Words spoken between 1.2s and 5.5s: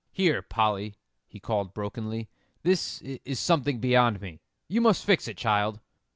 he called brokenly, "this is something beyond me. You must fix it,